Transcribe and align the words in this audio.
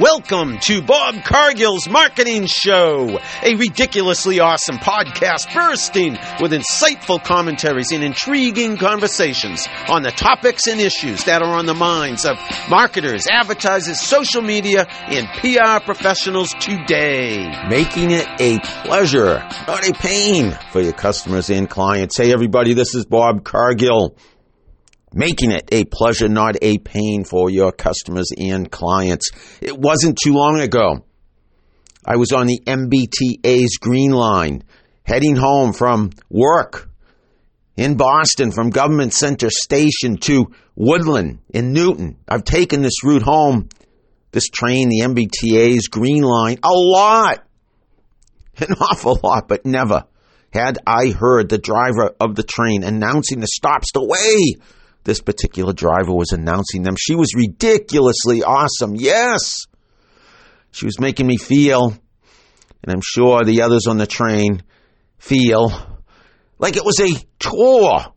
Welcome 0.00 0.58
to 0.58 0.82
Bob 0.82 1.24
Cargill's 1.24 1.88
Marketing 1.88 2.44
Show, 2.44 3.18
a 3.42 3.54
ridiculously 3.54 4.40
awesome 4.40 4.76
podcast 4.76 5.54
bursting 5.54 6.18
with 6.38 6.52
insightful 6.52 7.22
commentaries 7.22 7.92
and 7.92 8.04
intriguing 8.04 8.76
conversations 8.76 9.66
on 9.88 10.02
the 10.02 10.10
topics 10.10 10.66
and 10.66 10.82
issues 10.82 11.24
that 11.24 11.40
are 11.40 11.54
on 11.54 11.64
the 11.64 11.74
minds 11.74 12.26
of 12.26 12.36
marketers, 12.68 13.26
advertisers, 13.30 13.98
social 13.98 14.42
media, 14.42 14.86
and 15.06 15.28
PR 15.40 15.82
professionals 15.82 16.52
today. 16.60 17.50
Making 17.70 18.10
it 18.10 18.26
a 18.38 18.58
pleasure, 18.84 19.38
not 19.66 19.88
a 19.88 19.94
pain 19.94 20.58
for 20.72 20.82
your 20.82 20.92
customers 20.92 21.48
and 21.48 21.70
clients. 21.70 22.18
Hey 22.18 22.34
everybody, 22.34 22.74
this 22.74 22.94
is 22.94 23.06
Bob 23.06 23.44
Cargill 23.44 24.14
making 25.16 25.50
it 25.50 25.68
a 25.72 25.84
pleasure, 25.84 26.28
not 26.28 26.56
a 26.60 26.78
pain 26.78 27.24
for 27.24 27.50
your 27.50 27.72
customers 27.72 28.30
and 28.36 28.70
clients. 28.70 29.30
It 29.62 29.76
wasn't 29.76 30.18
too 30.22 30.34
long 30.34 30.60
ago. 30.60 31.04
I 32.04 32.16
was 32.16 32.32
on 32.32 32.46
the 32.46 32.60
MBTA's 32.66 33.78
Green 33.78 34.12
Line, 34.12 34.62
heading 35.04 35.34
home 35.34 35.72
from 35.72 36.10
work 36.28 36.90
in 37.76 37.96
Boston 37.96 38.52
from 38.52 38.70
Government 38.70 39.14
Center 39.14 39.48
Station 39.50 40.18
to 40.18 40.52
Woodland 40.76 41.40
in 41.48 41.72
Newton. 41.72 42.18
I've 42.28 42.44
taken 42.44 42.82
this 42.82 43.02
route 43.02 43.22
home, 43.22 43.70
this 44.32 44.48
train, 44.48 44.90
the 44.90 45.00
MBTA's 45.00 45.88
Green 45.88 46.22
Line, 46.22 46.58
a 46.62 46.72
lot. 46.72 47.42
An 48.58 48.74
awful 48.80 49.18
lot, 49.22 49.48
but 49.48 49.64
never 49.64 50.04
had 50.52 50.78
I 50.86 51.08
heard 51.10 51.48
the 51.48 51.58
driver 51.58 52.14
of 52.20 52.34
the 52.34 52.42
train 52.42 52.82
announcing 52.82 53.40
the 53.40 53.46
stops 53.46 53.92
the 53.92 54.04
way 54.04 54.54
this 55.06 55.20
particular 55.20 55.72
driver 55.72 56.12
was 56.12 56.32
announcing 56.32 56.82
them. 56.82 56.96
She 56.98 57.14
was 57.14 57.32
ridiculously 57.34 58.42
awesome. 58.42 58.96
Yes. 58.96 59.62
She 60.72 60.84
was 60.84 61.00
making 61.00 61.28
me 61.28 61.36
feel, 61.36 61.96
and 62.82 62.92
I'm 62.92 63.00
sure 63.02 63.44
the 63.44 63.62
others 63.62 63.86
on 63.86 63.98
the 63.98 64.06
train 64.08 64.64
feel, 65.16 65.70
like 66.58 66.76
it 66.76 66.84
was 66.84 67.00
a 67.00 67.14
tour. 67.38 68.12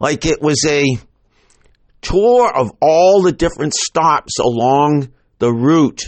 Like 0.00 0.24
it 0.24 0.40
was 0.40 0.64
a 0.66 0.98
tour 2.00 2.50
of 2.50 2.72
all 2.80 3.20
the 3.20 3.32
different 3.32 3.74
stops 3.74 4.38
along 4.38 5.12
the 5.38 5.52
route 5.52 6.04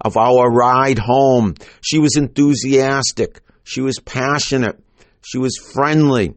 of 0.00 0.16
our 0.16 0.50
ride 0.50 0.98
home. 0.98 1.54
She 1.82 2.00
was 2.00 2.16
enthusiastic. 2.16 3.40
She 3.62 3.80
was 3.80 4.00
passionate. 4.04 4.82
She 5.24 5.38
was 5.38 5.56
friendly. 5.72 6.34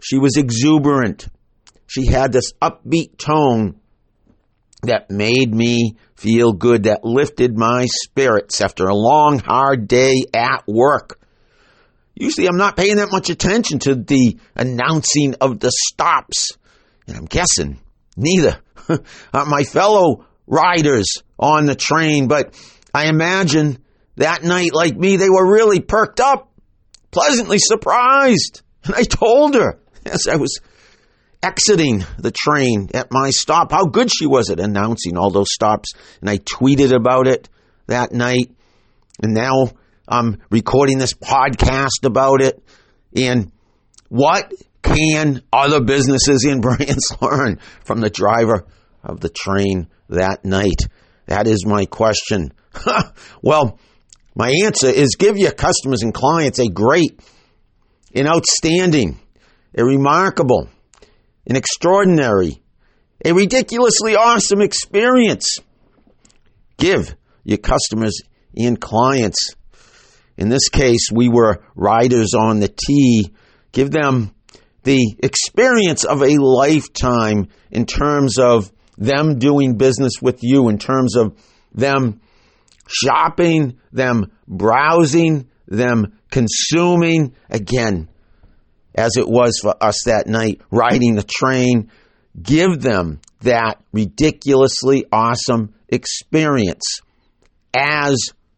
She 0.00 0.18
was 0.18 0.36
exuberant. 0.36 1.28
She 1.88 2.06
had 2.06 2.32
this 2.32 2.52
upbeat 2.60 3.16
tone 3.16 3.80
that 4.82 5.10
made 5.10 5.52
me 5.52 5.96
feel 6.14 6.52
good, 6.52 6.84
that 6.84 7.02
lifted 7.02 7.56
my 7.56 7.86
spirits 7.86 8.60
after 8.60 8.84
a 8.84 8.94
long, 8.94 9.38
hard 9.38 9.88
day 9.88 10.22
at 10.34 10.64
work. 10.68 11.18
Usually 12.14 12.46
I'm 12.46 12.58
not 12.58 12.76
paying 12.76 12.96
that 12.96 13.10
much 13.10 13.30
attention 13.30 13.78
to 13.80 13.94
the 13.94 14.38
announcing 14.54 15.34
of 15.40 15.60
the 15.60 15.72
stops. 15.72 16.58
And 17.06 17.16
I'm 17.16 17.24
guessing 17.24 17.80
neither 18.16 18.58
are 19.32 19.46
my 19.46 19.64
fellow 19.64 20.26
riders 20.46 21.22
on 21.38 21.64
the 21.64 21.74
train, 21.74 22.28
but 22.28 22.54
I 22.92 23.08
imagine 23.08 23.78
that 24.16 24.42
night, 24.42 24.74
like 24.74 24.96
me, 24.96 25.16
they 25.16 25.30
were 25.30 25.50
really 25.50 25.80
perked 25.80 26.20
up, 26.20 26.52
pleasantly 27.12 27.58
surprised. 27.58 28.60
And 28.84 28.94
I 28.94 29.04
told 29.04 29.54
her 29.54 29.80
as 30.04 30.28
I 30.28 30.36
was 30.36 30.60
exiting 31.42 32.04
the 32.18 32.32
train 32.32 32.88
at 32.94 33.08
my 33.10 33.30
stop 33.30 33.72
how 33.72 33.84
good 33.84 34.10
she 34.12 34.26
was 34.26 34.50
at 34.50 34.60
announcing 34.60 35.16
all 35.16 35.30
those 35.30 35.52
stops. 35.52 35.92
And 36.20 36.28
I 36.28 36.38
tweeted 36.38 36.94
about 36.94 37.26
it 37.26 37.48
that 37.86 38.12
night. 38.12 38.50
And 39.22 39.34
now 39.34 39.70
I'm 40.06 40.38
recording 40.50 40.98
this 40.98 41.14
podcast 41.14 42.04
about 42.04 42.40
it. 42.40 42.62
And 43.14 43.52
what 44.08 44.52
can 44.82 45.42
other 45.52 45.82
businesses 45.82 46.44
and 46.44 46.62
brands 46.62 47.16
learn 47.20 47.58
from 47.84 48.00
the 48.00 48.10
driver 48.10 48.66
of 49.02 49.20
the 49.20 49.28
train 49.28 49.88
that 50.08 50.44
night? 50.44 50.82
That 51.26 51.46
is 51.46 51.66
my 51.66 51.84
question. 51.84 52.52
well, 53.42 53.78
my 54.34 54.50
answer 54.64 54.86
is 54.86 55.16
give 55.16 55.36
your 55.36 55.52
customers 55.52 56.02
and 56.02 56.14
clients 56.14 56.58
a 56.58 56.68
great, 56.68 57.20
an 58.14 58.26
outstanding, 58.26 59.18
a 59.76 59.84
remarkable, 59.84 60.68
an 61.48 61.56
extraordinary, 61.56 62.62
a 63.24 63.32
ridiculously 63.32 64.14
awesome 64.14 64.60
experience. 64.60 65.56
Give 66.76 67.16
your 67.42 67.58
customers 67.58 68.20
and 68.54 68.80
clients. 68.80 69.54
In 70.36 70.48
this 70.48 70.68
case, 70.68 71.08
we 71.12 71.28
were 71.28 71.64
riders 71.74 72.34
on 72.34 72.60
the 72.60 72.68
T. 72.68 73.32
Give 73.72 73.90
them 73.90 74.32
the 74.84 75.16
experience 75.22 76.04
of 76.04 76.22
a 76.22 76.36
lifetime 76.36 77.48
in 77.70 77.86
terms 77.86 78.38
of 78.38 78.70
them 78.96 79.38
doing 79.38 79.76
business 79.76 80.14
with 80.20 80.40
you, 80.42 80.68
in 80.68 80.78
terms 80.78 81.16
of 81.16 81.36
them 81.74 82.20
shopping, 82.88 83.78
them 83.92 84.32
browsing, 84.46 85.48
them 85.66 86.18
consuming. 86.30 87.34
Again, 87.50 88.08
as 88.98 89.16
it 89.16 89.28
was 89.28 89.60
for 89.62 89.76
us 89.80 90.02
that 90.06 90.26
night 90.26 90.60
riding 90.72 91.14
the 91.14 91.22
train. 91.22 91.88
Give 92.40 92.80
them 92.80 93.20
that 93.42 93.80
ridiculously 93.92 95.04
awesome 95.12 95.72
experience 95.88 97.00
as 97.72 98.16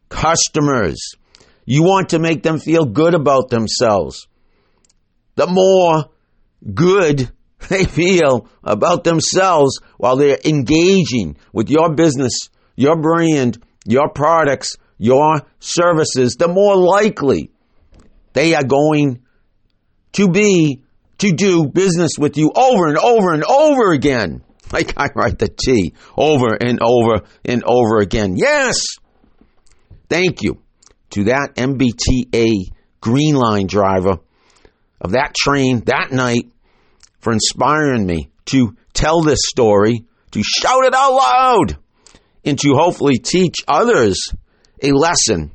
customers. 0.08 1.12
You 1.66 1.82
want 1.82 2.08
to 2.10 2.18
make 2.18 2.42
them 2.42 2.58
feel 2.58 2.86
good 2.86 3.14
about 3.14 3.50
themselves. 3.50 4.26
The 5.34 5.46
more 5.46 6.06
good 6.74 7.30
they 7.68 7.84
feel 7.84 8.48
about 8.64 9.04
themselves 9.04 9.78
while 9.98 10.16
they're 10.16 10.38
engaging 10.42 11.36
with 11.52 11.68
your 11.68 11.94
business, 11.94 12.48
your 12.76 12.96
brand, 12.96 13.62
your 13.84 14.08
products, 14.08 14.76
your 14.96 15.42
services, 15.58 16.36
the 16.38 16.48
more 16.48 16.76
likely 16.76 17.50
they 18.32 18.54
are 18.54 18.64
going 18.64 19.20
to 20.12 20.28
be 20.28 20.82
to 21.18 21.32
do 21.32 21.66
business 21.66 22.12
with 22.18 22.36
you 22.36 22.50
over 22.54 22.88
and 22.88 22.98
over 22.98 23.32
and 23.32 23.44
over 23.44 23.92
again. 23.92 24.42
Like 24.72 24.94
I 24.96 25.08
write 25.16 25.40
the 25.40 25.48
T 25.48 25.94
over 26.16 26.54
and 26.54 26.78
over 26.80 27.24
and 27.44 27.64
over 27.66 27.98
again. 27.98 28.36
Yes. 28.36 28.84
Thank 30.08 30.44
you 30.44 30.62
to 31.10 31.24
that 31.24 31.56
MBTA 31.56 32.70
Green 33.00 33.34
Line 33.34 33.66
driver 33.66 34.18
of 35.00 35.10
that 35.10 35.34
train 35.34 35.80
that 35.86 36.12
night 36.12 36.52
for 37.18 37.32
inspiring 37.32 38.06
me 38.06 38.30
to 38.46 38.76
tell 38.92 39.22
this 39.22 39.40
story, 39.42 40.04
to 40.30 40.42
shout 40.44 40.84
it 40.84 40.94
out 40.94 41.14
loud, 41.14 41.76
and 42.44 42.56
to 42.60 42.74
hopefully 42.74 43.18
teach 43.18 43.56
others 43.66 44.32
a 44.80 44.92
lesson. 44.92 45.50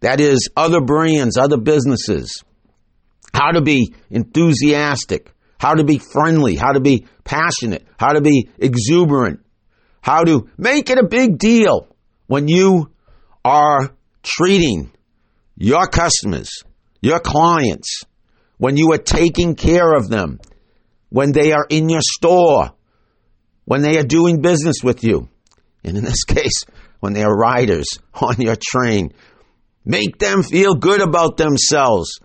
That 0.00 0.20
is, 0.20 0.50
other 0.56 0.80
brands, 0.80 1.36
other 1.36 1.58
businesses 1.58 2.44
how 3.34 3.50
to 3.50 3.60
be 3.60 3.92
enthusiastic, 4.10 5.32
how 5.58 5.74
to 5.74 5.84
be 5.84 5.98
friendly, 5.98 6.54
how 6.54 6.72
to 6.72 6.80
be 6.80 7.06
passionate, 7.24 7.84
how 7.98 8.12
to 8.12 8.20
be 8.20 8.48
exuberant, 8.58 9.40
how 10.00 10.22
to 10.22 10.48
make 10.56 10.88
it 10.88 10.98
a 10.98 11.06
big 11.06 11.38
deal 11.38 11.88
when 12.26 12.46
you 12.48 12.90
are 13.44 13.92
treating 14.22 14.92
your 15.56 15.86
customers, 15.86 16.62
your 17.00 17.18
clients, 17.18 18.04
when 18.56 18.76
you 18.76 18.92
are 18.92 18.98
taking 18.98 19.56
care 19.56 19.92
of 19.94 20.08
them, 20.08 20.40
when 21.10 21.32
they 21.32 21.52
are 21.52 21.66
in 21.68 21.88
your 21.88 22.00
store, 22.02 22.70
when 23.64 23.82
they 23.82 23.98
are 23.98 24.04
doing 24.04 24.40
business 24.40 24.76
with 24.82 25.02
you, 25.02 25.28
and 25.82 25.98
in 25.98 26.04
this 26.04 26.24
case, 26.28 26.64
when 27.00 27.12
they 27.12 27.22
are 27.22 27.36
riders 27.36 27.86
on 28.14 28.40
your 28.40 28.56
train. 28.56 29.12
Make 29.84 30.18
them 30.18 30.42
feel 30.42 30.74
good 30.74 31.02
about 31.02 31.36
themselves. 31.36 32.18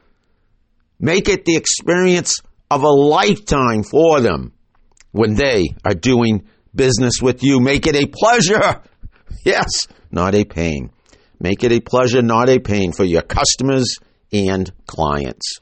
Make 0.99 1.29
it 1.29 1.45
the 1.45 1.55
experience 1.55 2.41
of 2.69 2.83
a 2.83 2.89
lifetime 2.89 3.83
for 3.83 4.19
them 4.19 4.53
when 5.11 5.35
they 5.35 5.67
are 5.85 5.93
doing 5.93 6.47
business 6.75 7.21
with 7.21 7.43
you. 7.43 7.59
Make 7.59 7.87
it 7.87 7.95
a 7.95 8.07
pleasure. 8.07 8.81
Yes, 9.45 9.87
not 10.11 10.35
a 10.35 10.43
pain. 10.43 10.91
Make 11.39 11.63
it 11.63 11.71
a 11.71 11.79
pleasure, 11.79 12.21
not 12.21 12.49
a 12.49 12.59
pain 12.59 12.91
for 12.91 13.05
your 13.05 13.21
customers 13.21 13.97
and 14.33 14.69
clients. 14.85 15.61